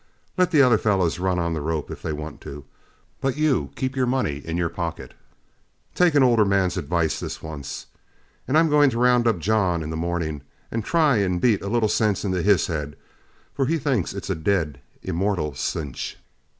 Let 0.35 0.49
the 0.49 0.63
other 0.63 0.79
fellows 0.79 1.19
run 1.19 1.37
on 1.37 1.53
the 1.53 1.61
rope 1.61 1.91
if 1.91 2.01
they 2.01 2.11
want 2.11 2.41
to, 2.41 2.65
but 3.19 3.37
you 3.37 3.69
keep 3.75 3.95
your 3.95 4.07
money 4.07 4.37
in 4.43 4.57
your 4.57 4.67
pocket. 4.69 5.13
Take 5.93 6.15
an 6.15 6.23
older 6.23 6.43
man's 6.43 6.75
advice 6.75 7.19
this 7.19 7.43
once. 7.43 7.85
And 8.47 8.57
I'm 8.57 8.67
going 8.67 8.89
to 8.89 8.97
round 8.99 9.27
up 9.27 9.37
John 9.37 9.83
in 9.83 9.91
the 9.91 9.95
morning, 9.95 10.41
and 10.71 10.83
try 10.83 11.17
and 11.17 11.39
beat 11.39 11.61
a 11.61 11.69
little 11.69 11.87
sense 11.87 12.25
into 12.25 12.41
his 12.41 12.65
head, 12.65 12.95
for 13.53 13.67
he 13.67 13.77
thinks 13.77 14.11
it's 14.15 14.31
a 14.31 14.35
dead 14.35 14.81
immortal 15.03 15.53
cinch." 15.53 16.17